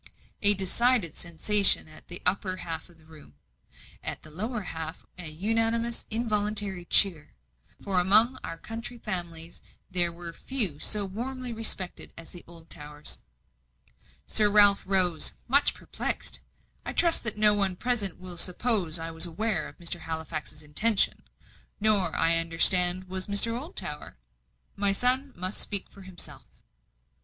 A 0.41 0.55
decided 0.55 1.15
sensation 1.15 1.87
at 1.87 2.07
the 2.07 2.23
upper 2.25 2.55
half 2.57 2.89
of 2.89 2.97
the 2.97 3.05
room. 3.05 3.35
At 4.03 4.23
the 4.23 4.31
lower 4.31 4.61
half 4.61 5.05
an 5.15 5.31
unanimous, 5.37 6.05
involuntary 6.09 6.85
cheer; 6.85 7.35
for 7.83 7.99
among 7.99 8.39
our 8.43 8.57
county 8.57 8.97
families 8.97 9.61
there 9.91 10.11
were 10.11 10.33
few 10.33 10.79
so 10.79 11.05
warmly 11.05 11.53
respected 11.53 12.13
as 12.17 12.31
the 12.31 12.43
Oldtowers. 12.47 13.19
Sir 14.25 14.49
Ralph 14.49 14.81
rose, 14.87 15.33
much 15.47 15.75
perplexed. 15.75 16.39
"I 16.83 16.93
trust 16.93 17.23
that 17.23 17.37
no 17.37 17.53
one 17.53 17.75
present 17.75 18.17
will 18.19 18.39
suppose 18.39 18.97
I 18.97 19.11
was 19.11 19.27
aware 19.27 19.67
of 19.67 19.77
Mr. 19.77 19.99
Halifax's 19.99 20.63
intention. 20.63 21.21
Nor, 21.79 22.15
I 22.15 22.37
understand, 22.37 23.03
was 23.03 23.27
Mr. 23.27 23.51
Oldtower. 23.53 24.17
My 24.75 24.93
son 24.93 25.31
must 25.35 25.61
speak 25.61 25.91
for 25.91 26.01
himself." 26.01 26.41
Mr. 26.49 26.59